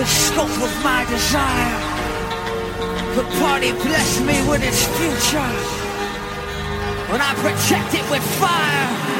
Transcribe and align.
the 0.00 0.06
scope 0.06 0.62
of 0.62 0.82
my 0.82 1.04
desire. 1.10 1.78
The 3.16 3.24
party 3.38 3.72
blessed 3.72 4.22
me 4.22 4.40
with 4.48 4.62
its 4.64 4.86
future. 4.96 5.52
When 7.10 7.20
I 7.20 7.34
protect 7.34 7.92
it 7.92 8.10
with 8.10 8.22
fire. 8.40 9.19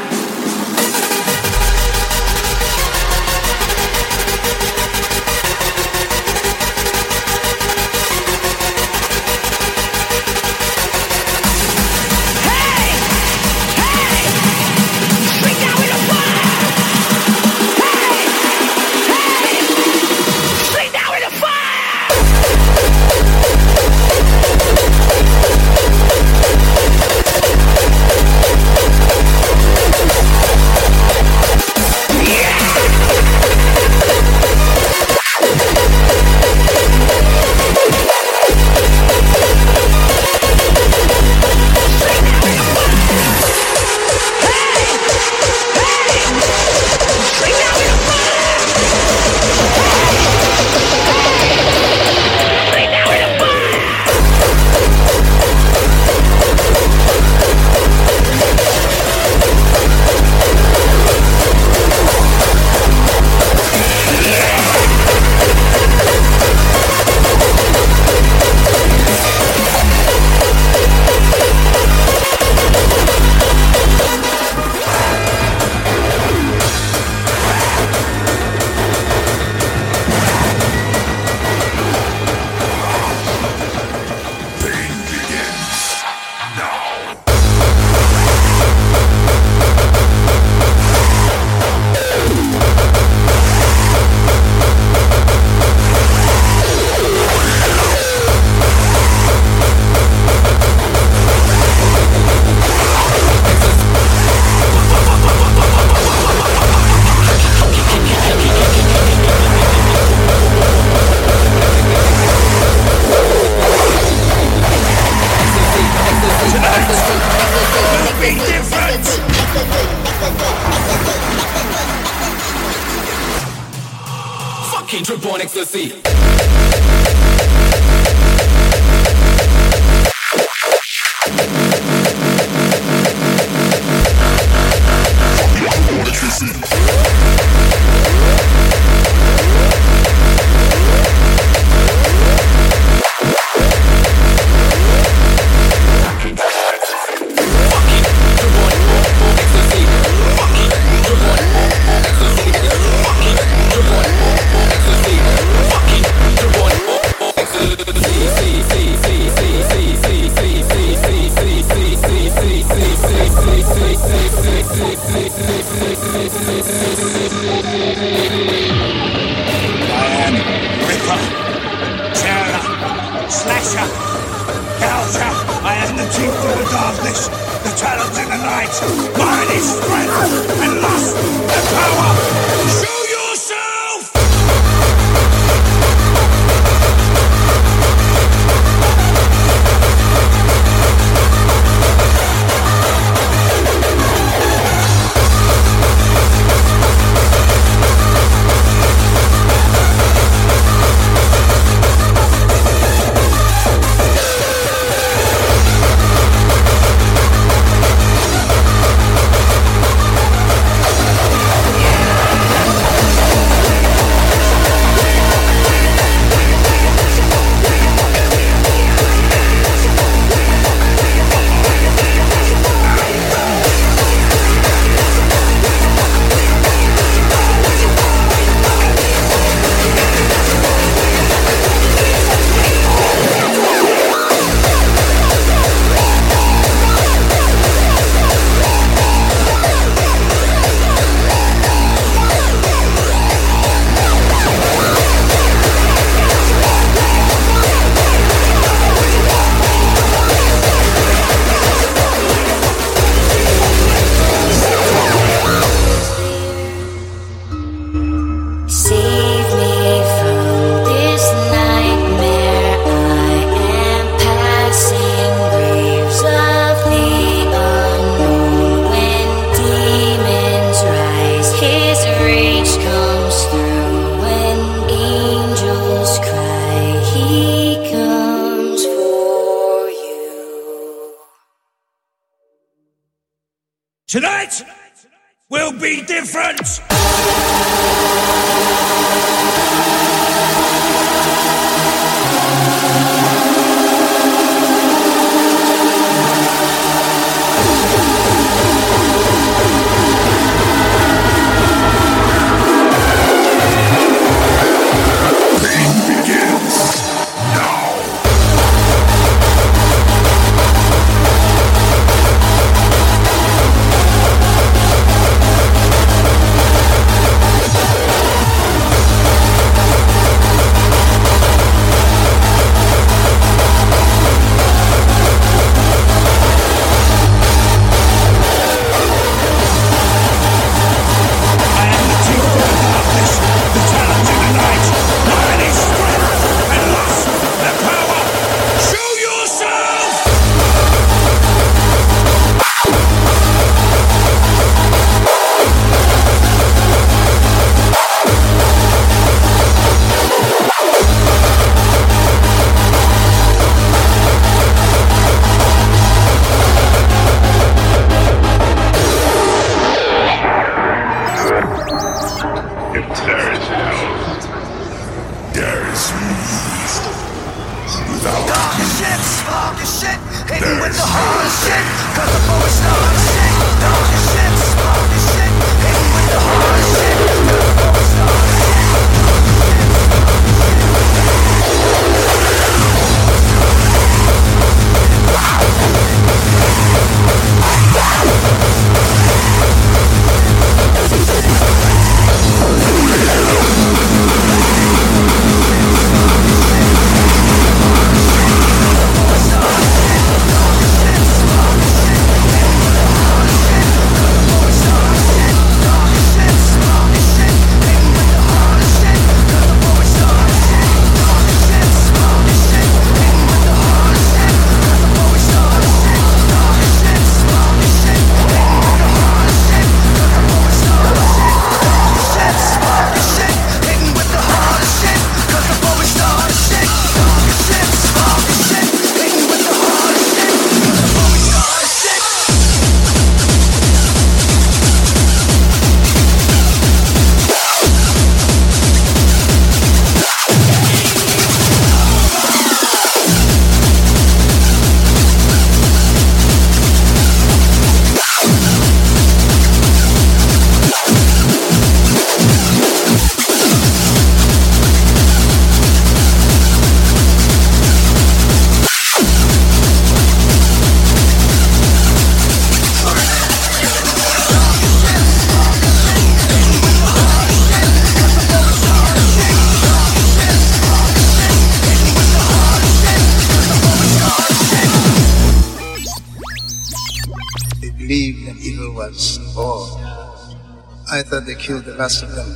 Killed 481.61 481.85
the 481.85 481.95
rest 481.95 482.23
of 482.23 482.33
them. 482.35 482.49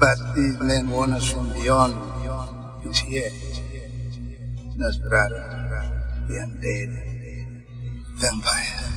But 0.00 0.16
these 0.34 0.58
men 0.60 0.88
warn 0.88 1.12
us 1.12 1.30
from 1.30 1.52
beyond. 1.52 1.94
He's 2.82 2.98
here. 2.98 3.30
Nosferatu, 4.78 6.28
the 6.28 6.34
undead 6.44 6.90
vampire. 8.16 8.88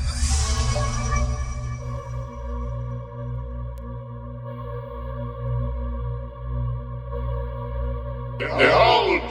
Behold 8.39 9.21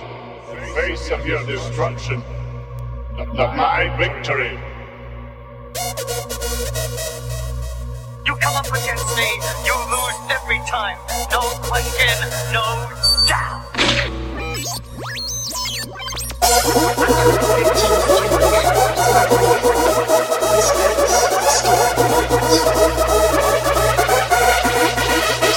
the 0.51 0.67
face 0.75 1.11
of 1.11 1.27
your 1.27 1.47
destruction, 1.47 2.23
of 3.17 3.55
my 3.57 3.97
victory. 3.97 4.70
up 8.57 8.67
against 8.67 9.17
me, 9.17 9.29
you 9.65 9.75
lose 9.91 10.19
every 10.31 10.61
time. 10.69 10.99
No 11.31 11.41
question, 11.63 12.29
no 12.53 12.89
doubt. 13.29 13.67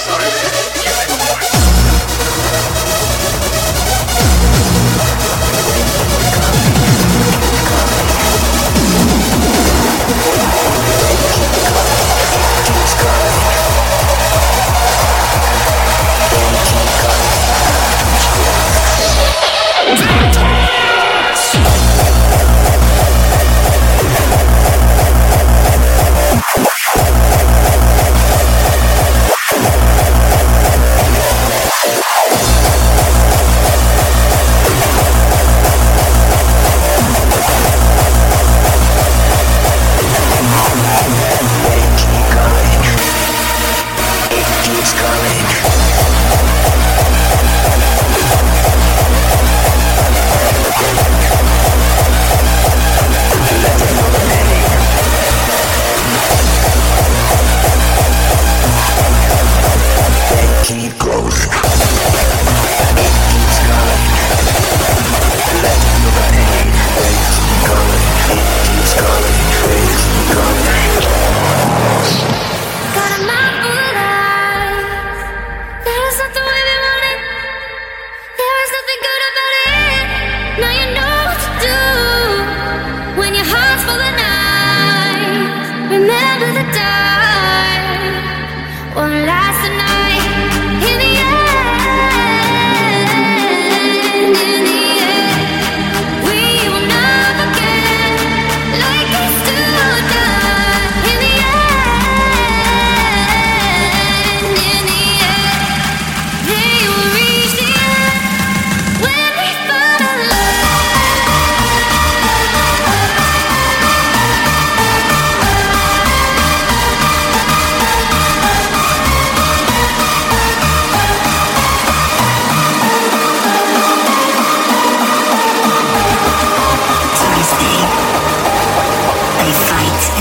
Sorry. 0.04 0.53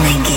Blinky. 0.03 0.32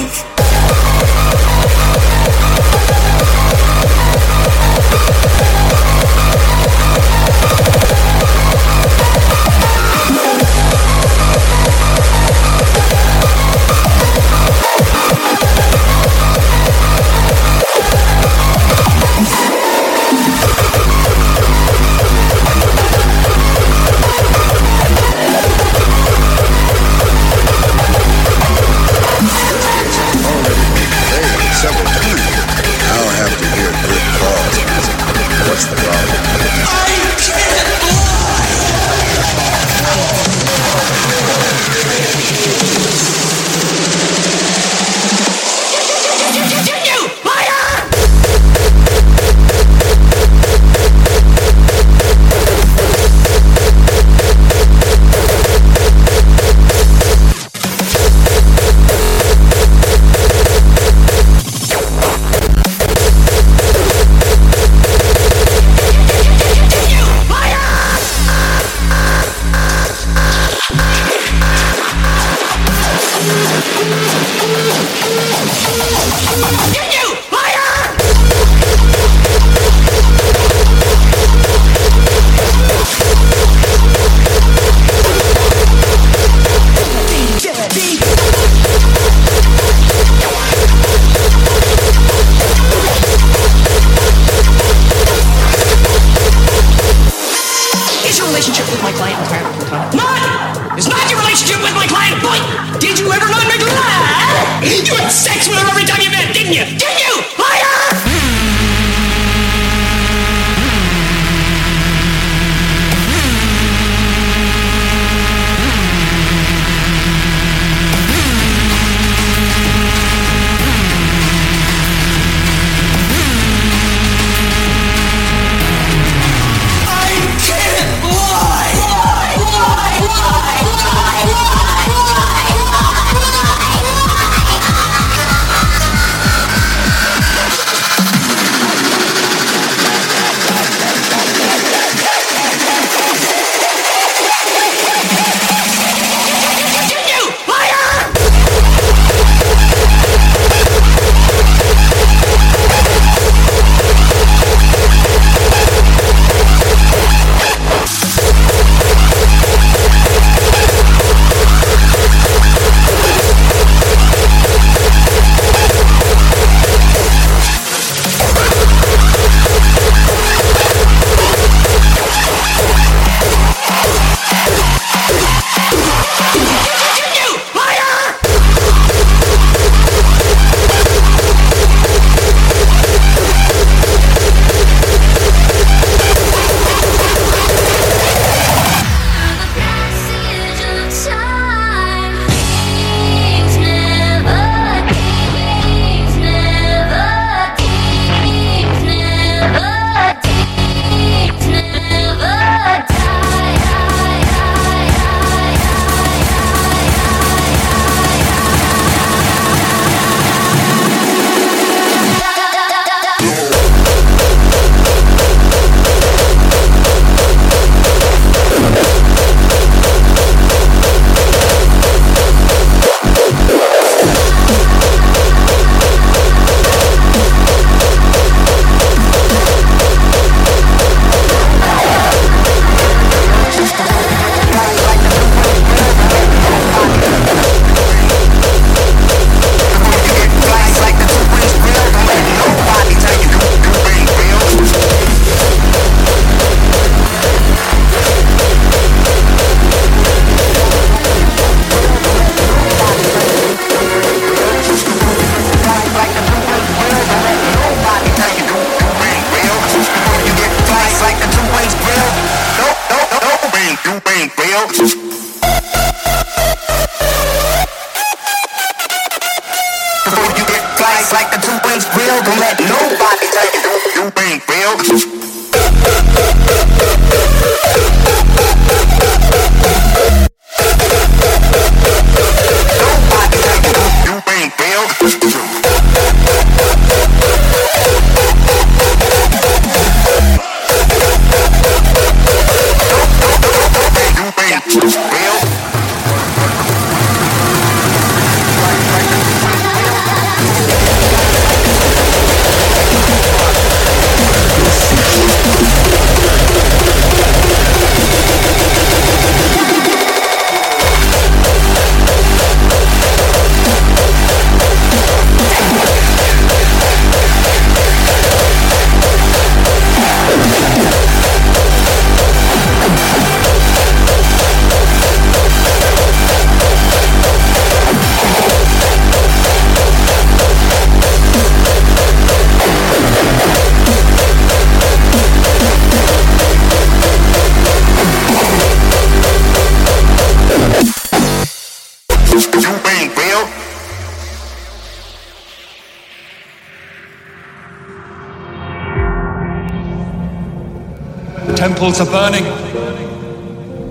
Temples 351.76 352.00
are 352.00 352.10
burning. 352.10 352.44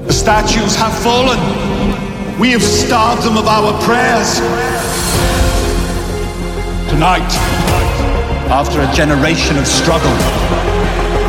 The 0.07 0.13
statues 0.13 0.75
have 0.75 0.91
fallen. 1.03 1.37
We 2.39 2.49
have 2.49 2.63
starved 2.63 3.21
them 3.21 3.37
of 3.37 3.45
our 3.45 3.73
prayers. 3.85 4.41
Tonight, 6.89 7.29
after 8.49 8.81
a 8.81 8.91
generation 8.91 9.59
of 9.59 9.67
struggle, 9.67 10.17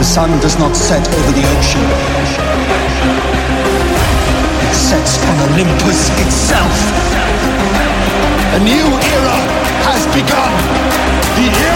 the 0.00 0.04
sun 0.04 0.30
does 0.40 0.58
not 0.58 0.74
set 0.74 1.06
over 1.06 1.32
the 1.36 1.44
ocean. 1.44 1.84
It 4.64 4.72
sets 4.72 5.20
on 5.28 5.36
Olympus 5.52 6.08
itself. 6.24 6.76
A 8.56 8.60
new 8.64 8.86
era 9.12 9.38
has 9.84 10.06
begun. 10.16 10.52
The 11.36 11.48
era 11.68 11.75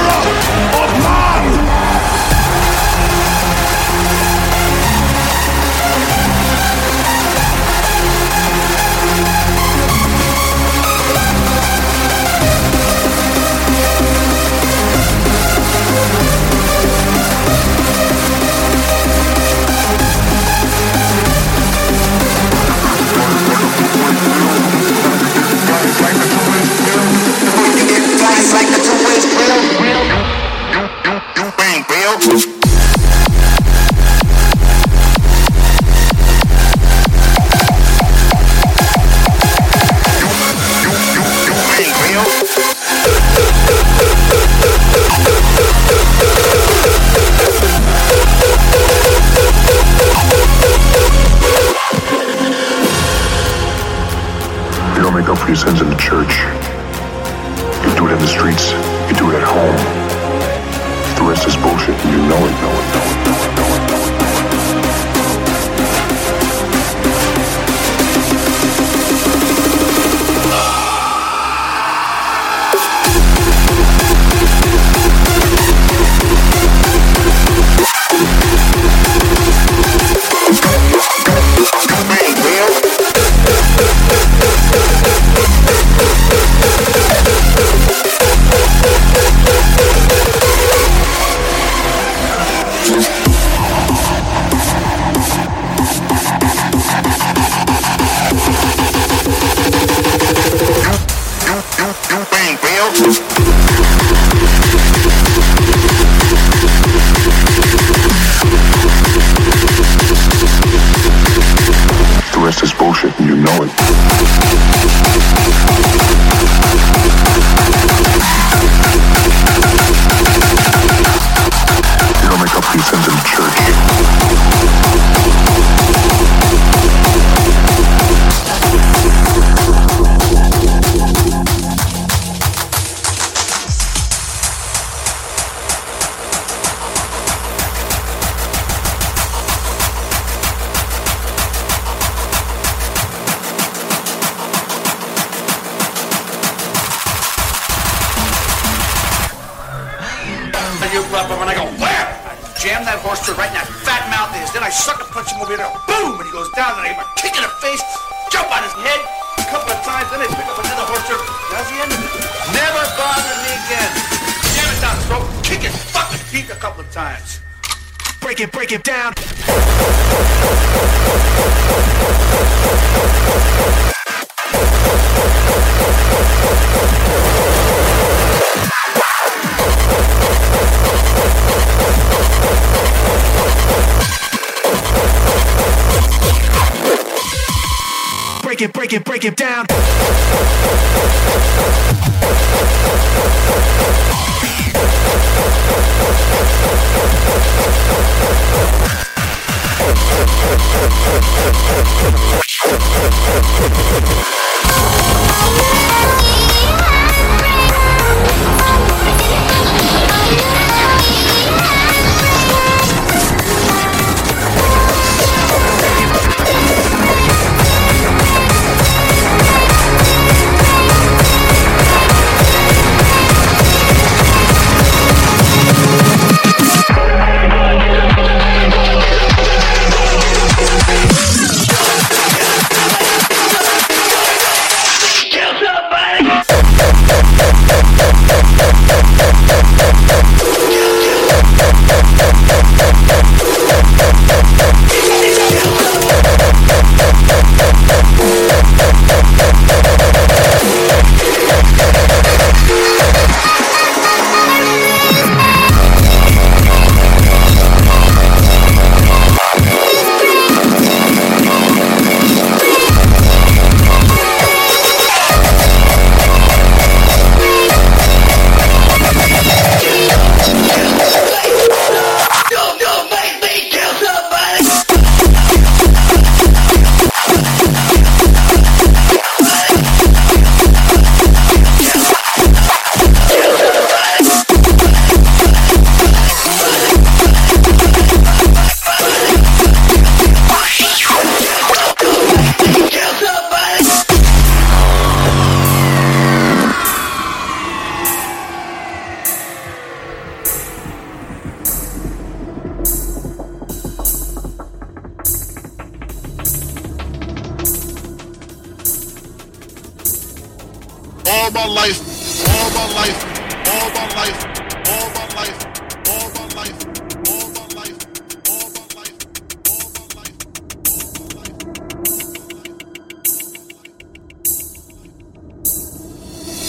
break 188.68 188.68
it, 188.68 188.75
break 188.75 188.92
it, 188.92 189.05
break 189.05 189.25
it 189.25 189.37
down. 189.37 189.66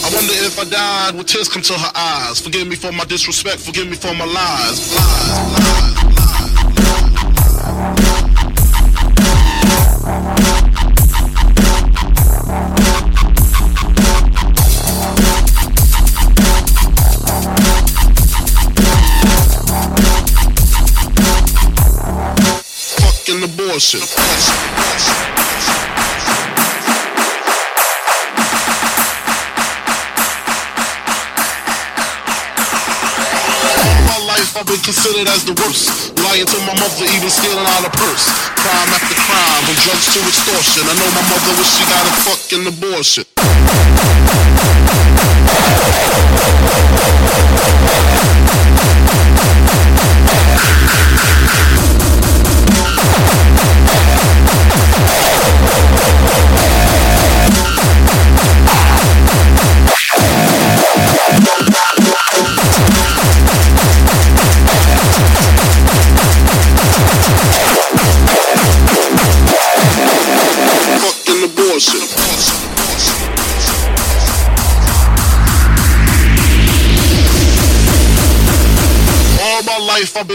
I 0.04 0.14
wonder 0.14 0.32
if 0.34 0.58
I 0.58 0.64
died, 0.64 1.14
would 1.16 1.28
tears 1.28 1.48
come 1.48 1.62
to 1.62 1.72
her 1.74 1.92
eyes? 1.94 2.40
Forgive 2.40 2.68
me 2.68 2.76
for 2.76 2.92
my 2.92 3.04
disrespect, 3.04 3.60
forgive 3.60 3.88
me 3.88 3.96
for 3.96 4.14
my 4.14 4.24
lies, 4.24 4.94
lies, 4.94 5.58
lies. 5.58 5.71
Life 23.82 23.98
I've 34.56 34.66
been 34.66 34.78
considered 34.86 35.26
as 35.26 35.42
the 35.44 35.52
worst. 35.58 36.14
Lying 36.22 36.46
to 36.46 36.58
my 36.62 36.78
mother, 36.78 37.06
even 37.10 37.28
stealing 37.28 37.58
out 37.58 37.82
a 37.82 37.90
purse. 37.90 38.30
Crime 38.54 38.94
after 38.94 39.18
crime, 39.18 39.64
from 39.66 39.74
drugs 39.82 40.14
to 40.14 40.20
extortion. 40.30 40.86
I 40.86 40.94
know 40.94 41.10
my 41.10 41.26
mother 41.26 41.50
wish 41.58 41.74
she 41.74 41.82
got 41.90 42.06
a 42.06 42.14
fucking 42.22 42.66
abortion. 42.68 43.31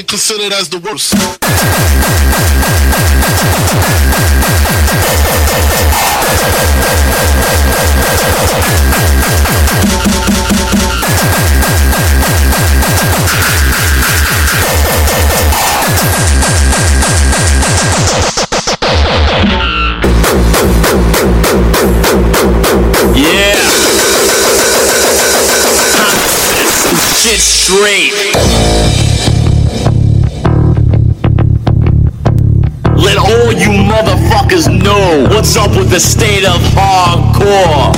Considered 0.07 0.53
as 0.53 0.69
the 0.69 0.79
worst. 0.79 1.36
The 35.97 36.01
state 36.01 36.45
of 36.45 36.61
hardcore. 36.77 37.91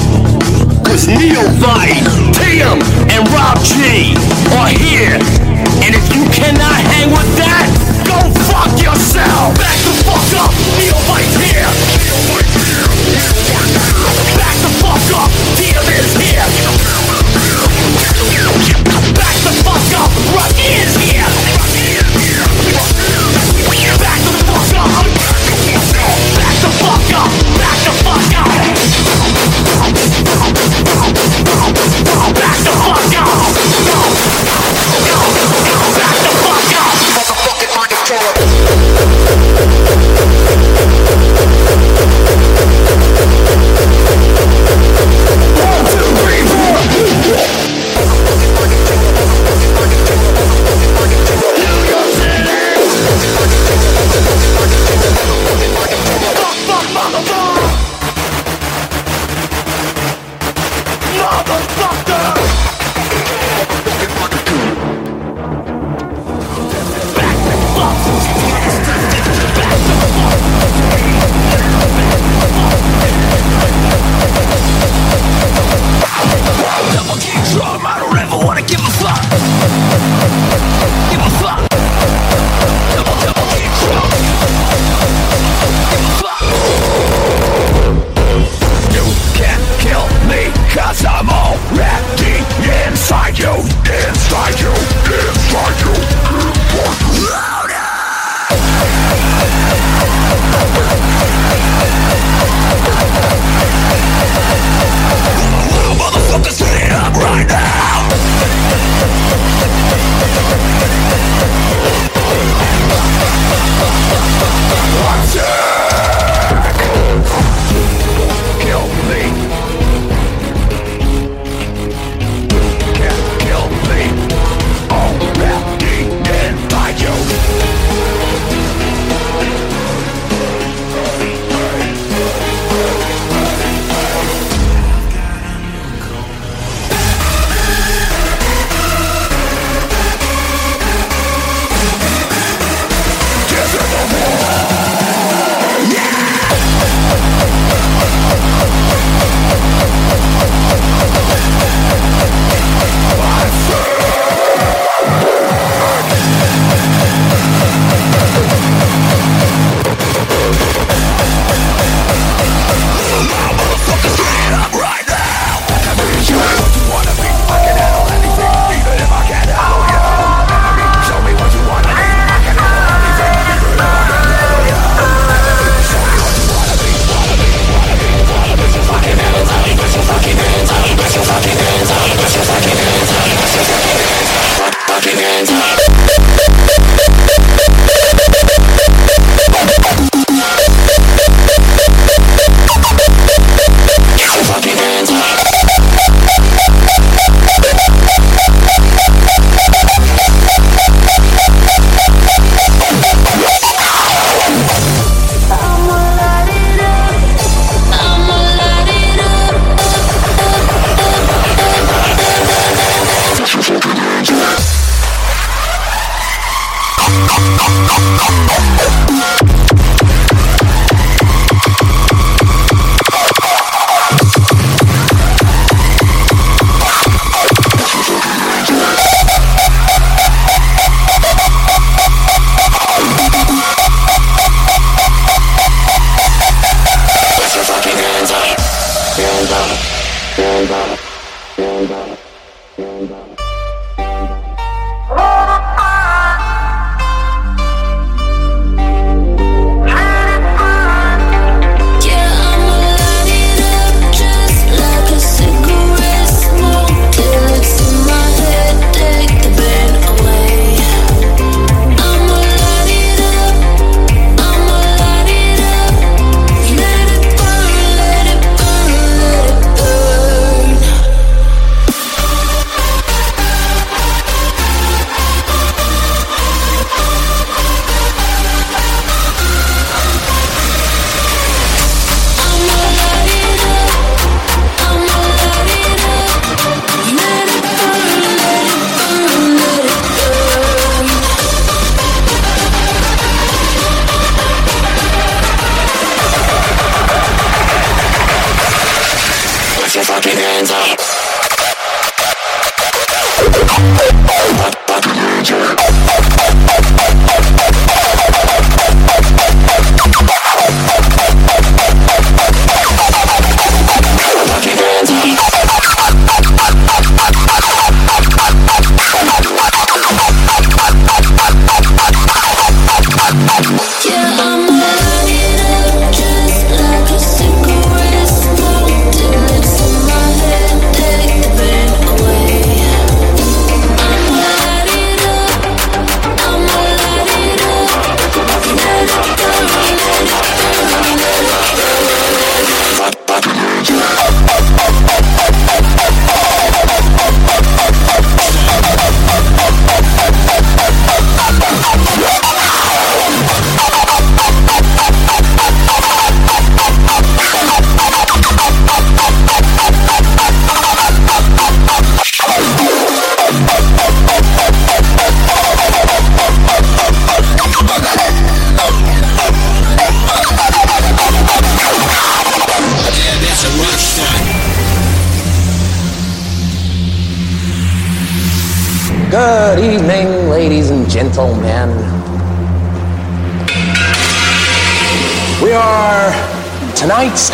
Cause 0.86 1.06
Neophyte, 1.10 2.00
Tim, 2.32 2.80
and 3.12 3.28
Rob 3.28 3.60
Gee 3.60 4.16
are 4.56 4.70
here. 4.70 5.20
And 5.84 5.94
if 5.94 6.16
you 6.16 6.24
cannot 6.32 6.80
hang 6.96 7.12
with 7.12 7.28
that, 7.36 7.68
go 8.08 8.16
fuck 8.48 8.72
yourself. 8.82 9.79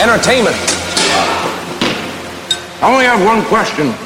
Entertainment. 0.05 0.55
I 2.79 2.91
only 2.93 3.05
have 3.05 3.25
one 3.25 3.43
question. 3.45 4.04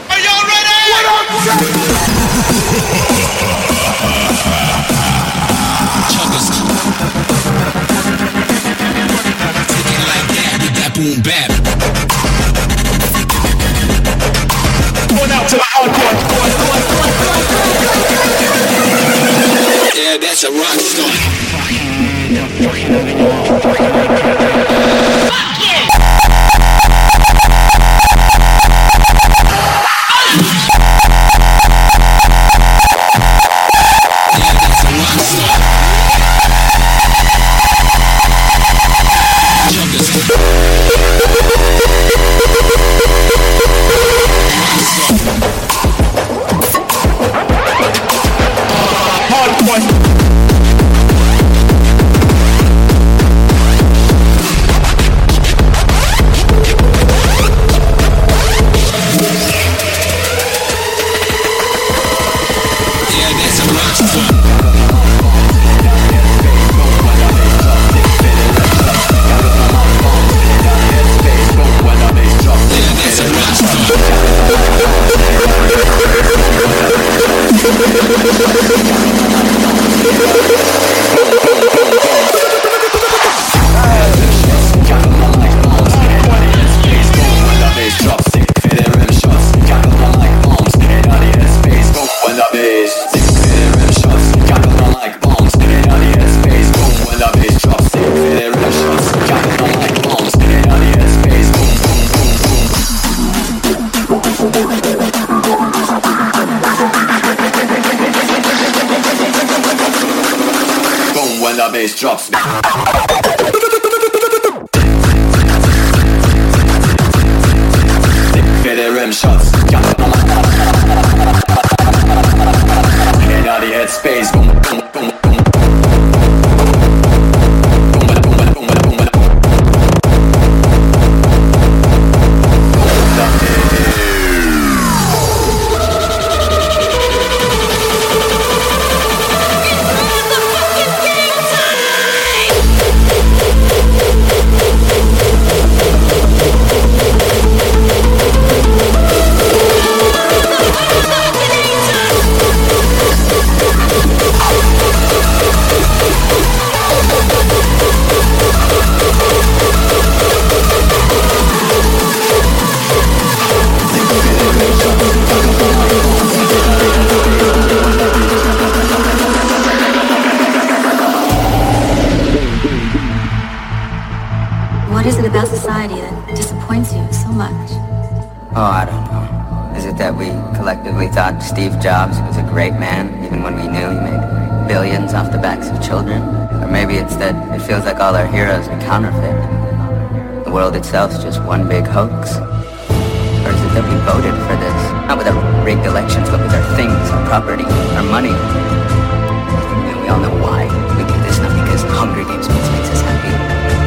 Great 182.59 182.75
man, 182.75 183.07
even 183.23 183.41
when 183.41 183.55
we 183.55 183.63
knew 183.71 183.87
he 183.87 183.99
made 184.03 184.19
billions 184.67 185.13
off 185.13 185.31
the 185.31 185.37
backs 185.37 185.69
of 185.69 185.79
children? 185.79 186.19
Or 186.59 186.67
maybe 186.67 186.95
it's 186.95 187.15
that 187.15 187.31
it 187.55 187.63
feels 187.63 187.85
like 187.85 188.01
all 188.03 188.13
our 188.13 188.27
heroes 188.27 188.67
are 188.67 188.81
counterfeit. 188.81 190.43
The 190.43 190.51
world 190.51 190.75
itself's 190.75 191.23
just 191.23 191.41
one 191.43 191.69
big 191.69 191.87
hoax. 191.87 192.35
Or 192.35 193.49
is 193.55 193.61
it 193.63 193.71
that 193.79 193.85
we 193.87 193.95
voted 194.03 194.35
for 194.43 194.59
this? 194.59 194.79
Not 195.07 195.17
with 195.17 195.31
our 195.31 195.39
rigged 195.63 195.87
elections, 195.87 196.27
but 196.27 196.43
with 196.43 196.51
our 196.51 196.67
things, 196.75 196.99
our 197.15 197.23
property, 197.31 197.63
our 197.95 198.03
money. 198.03 198.35
And 198.35 199.95
we 200.03 200.11
all 200.11 200.19
know 200.19 200.35
why 200.43 200.67
we 200.99 201.07
do 201.07 201.15
this, 201.23 201.39
not 201.39 201.55
because 201.63 201.79
Hunger 201.95 202.27
Games 202.27 202.43
makes 202.43 202.69
makes 202.75 202.91
us 202.91 203.01
happy, 203.07 203.31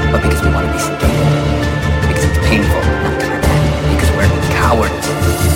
but 0.08 0.24
because 0.24 0.40
we 0.40 0.48
want 0.48 0.64
to 0.64 0.72
be 0.72 0.80
sedated. 0.80 2.08
Because 2.08 2.24
it's 2.24 2.40
painful 2.48 2.80
not 3.04 3.20
to. 3.20 3.28
Because 3.92 4.10
we're 4.16 4.32
cowards. 4.56 5.51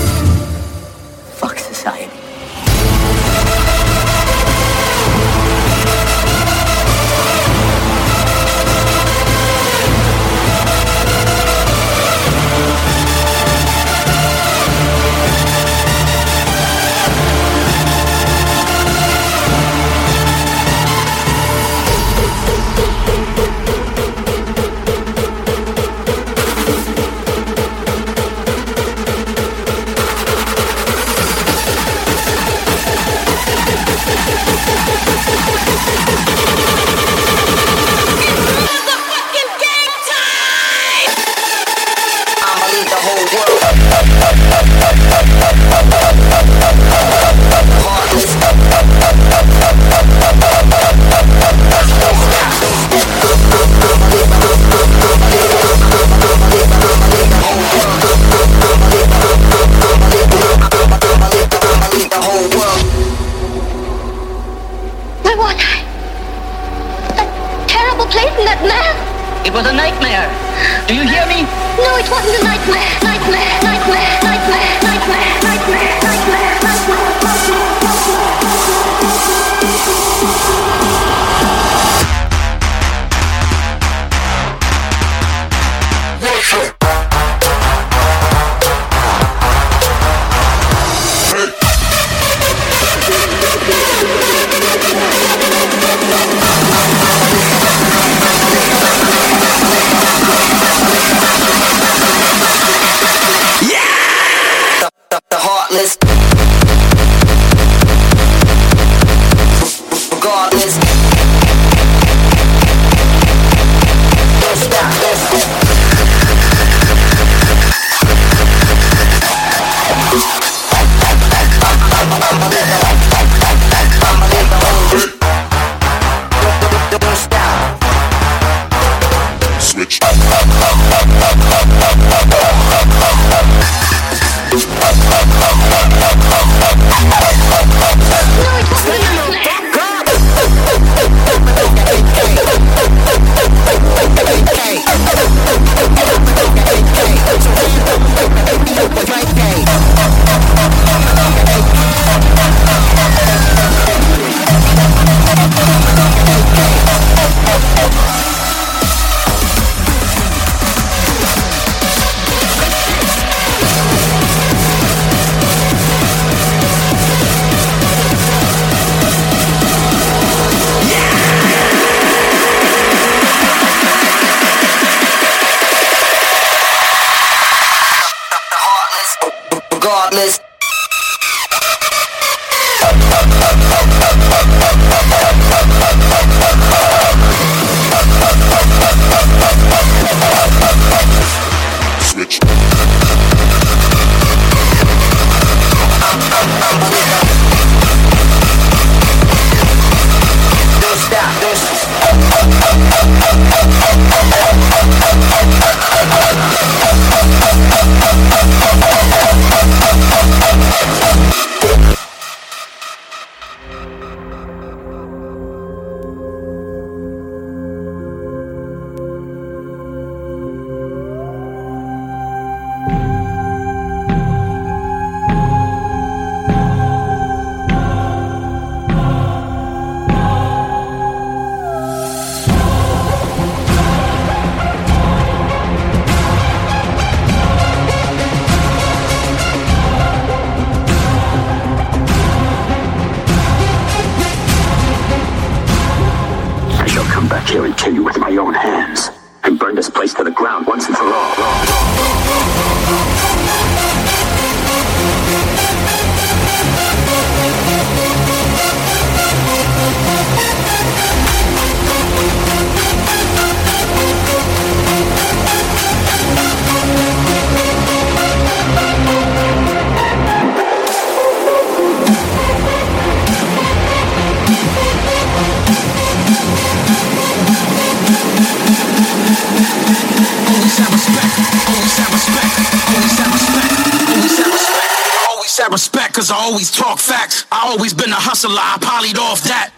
Cause 286.16 286.30
I 286.30 286.36
always 286.36 286.70
talk 286.70 286.98
facts. 286.98 287.44
I 287.52 287.68
always 287.68 287.92
been 287.92 288.08
a 288.08 288.14
hustler, 288.14 288.56
I 288.56 288.78
polyed 288.80 289.18
off 289.18 289.42
that. 289.42 289.70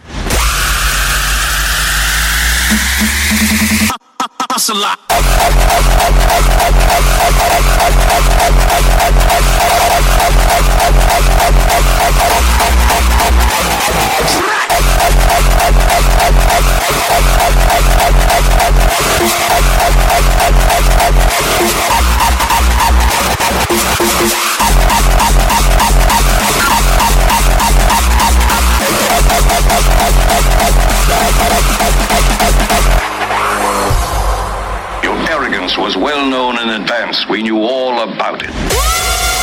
hustler. 4.49 4.95
We 37.27 37.41
knew 37.41 37.63
all 37.63 38.01
about 38.01 38.43
it. 38.43 39.38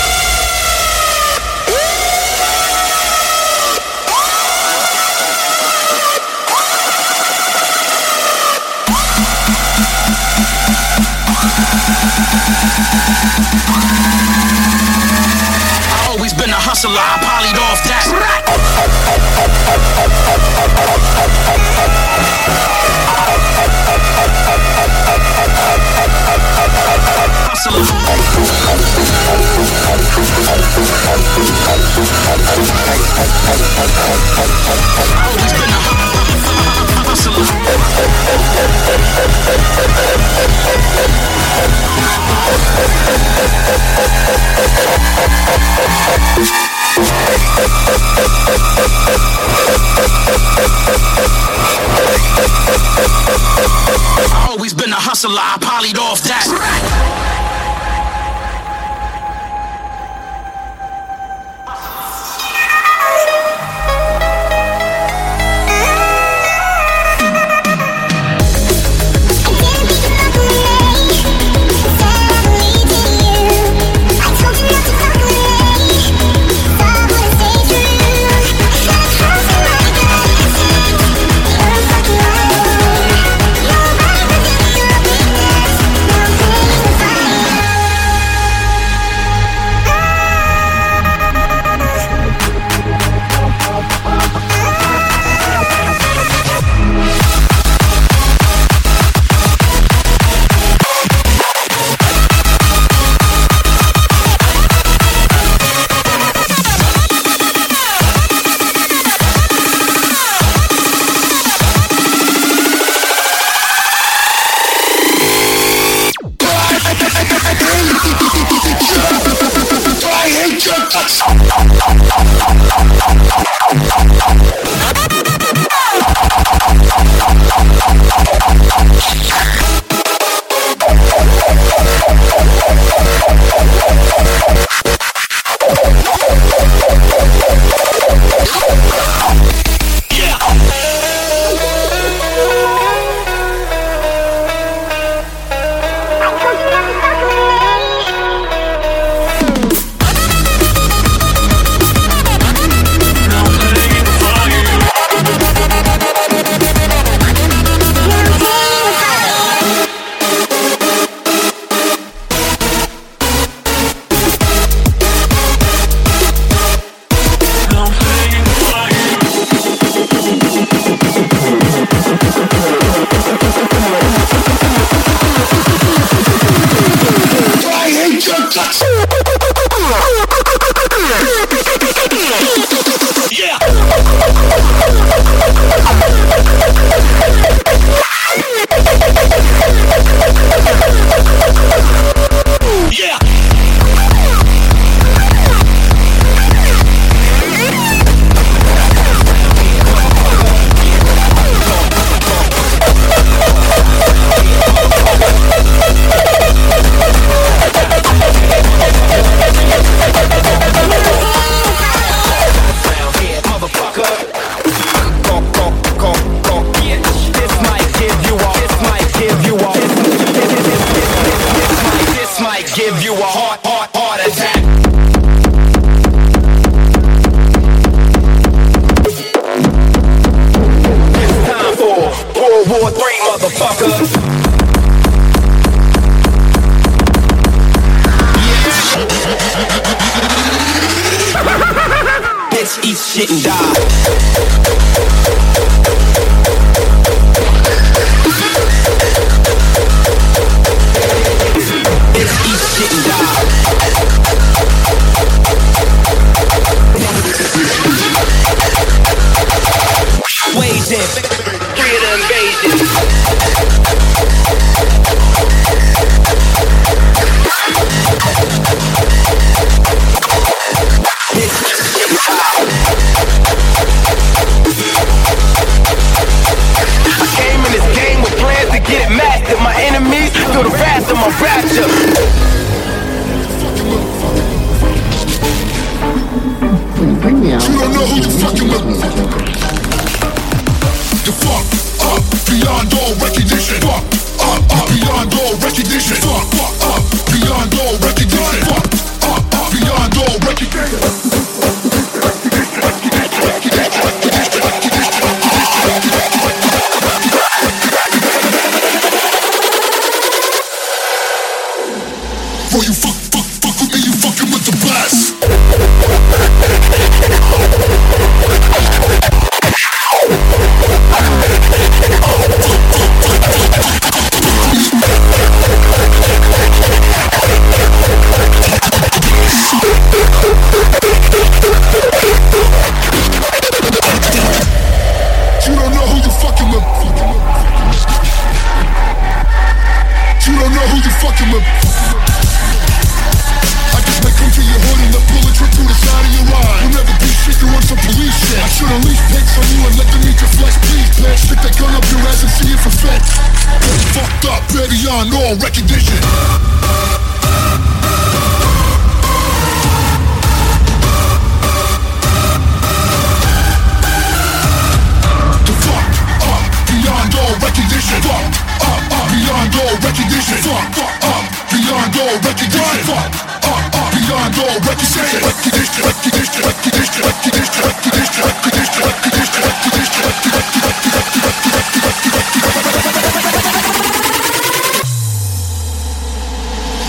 Always 54.56 54.72
been 54.72 54.90
a 54.90 54.94
hustler. 54.94 55.34
I 55.36 55.58
polyed 55.60 55.98
off 55.98 56.22
that. 56.22 57.15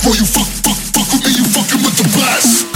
before 0.08 0.20
you 0.20 0.26
fuck, 0.26 0.48
fuck, 0.64 0.78
fuck 0.94 1.12
with 1.12 1.26
me, 1.26 1.32
you 1.36 1.44
fucking 1.44 1.84
with 1.84 1.98
the 1.98 2.04
best. 2.18 2.68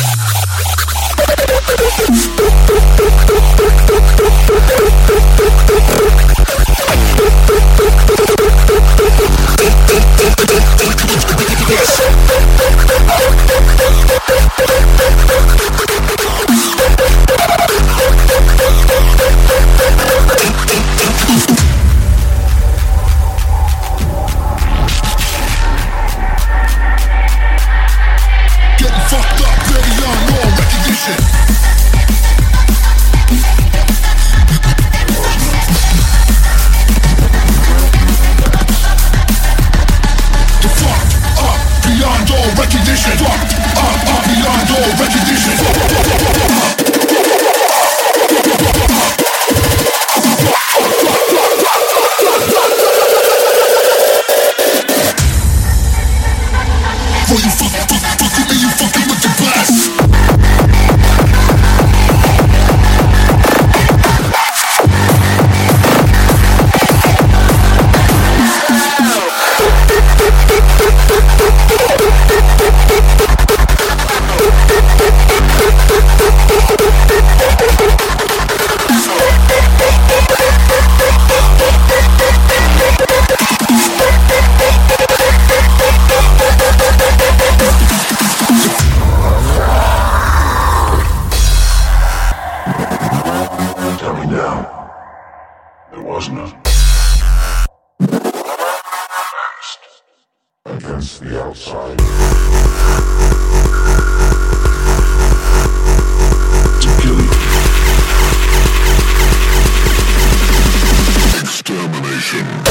Production. 112.31 112.70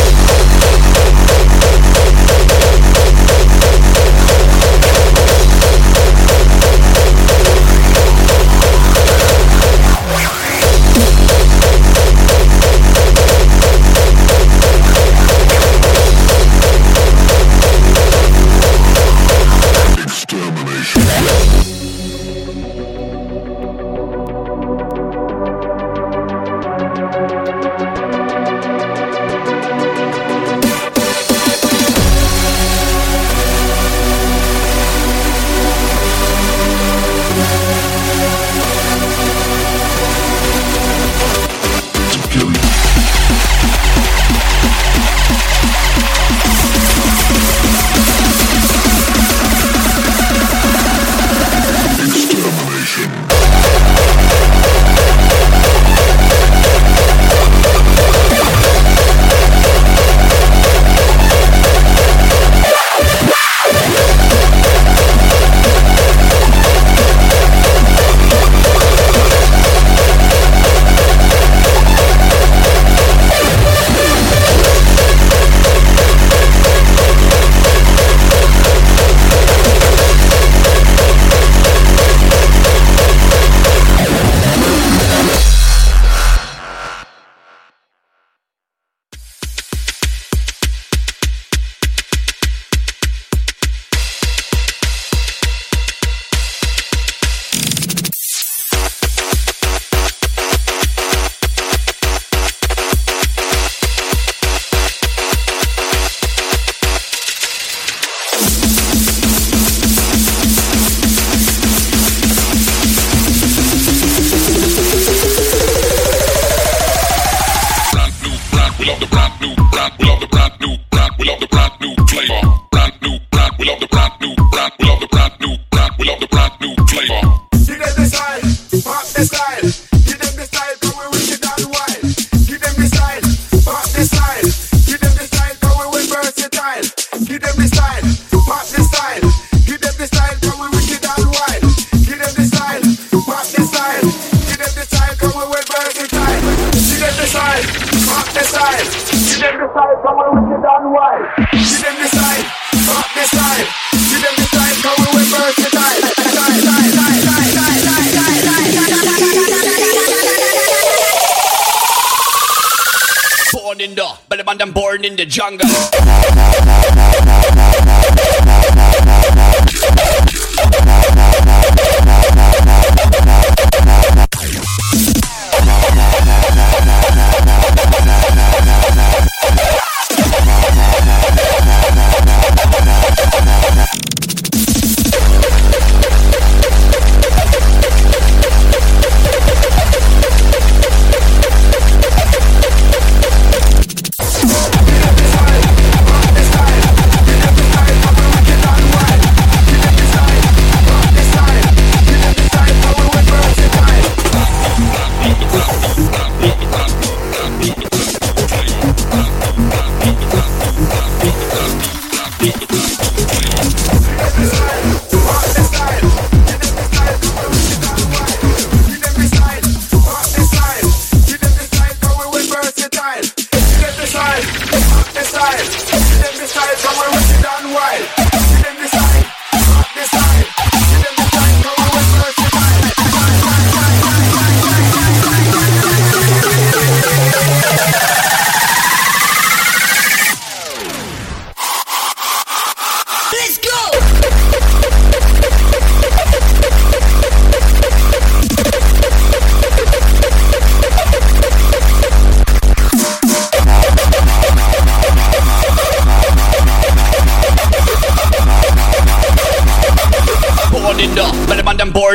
I'm 165.01 165.05
born 165.05 165.13
in 165.13 165.17
the 165.17 165.25
jungle. 165.25 166.60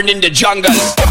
But 0.06 0.41
I'm 0.41 0.62
born 0.62 1.05